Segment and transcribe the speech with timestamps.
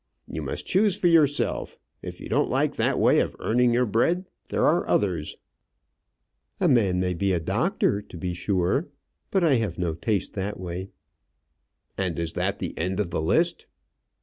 [0.27, 1.77] You must choose for yourself.
[2.01, 5.37] If you don't like that way of earning your bread, there are others."
[6.59, 8.87] "A man may be a doctor, to be sure;
[9.29, 10.89] but I have no taste that way."
[11.99, 13.67] "And is that the end of the list?"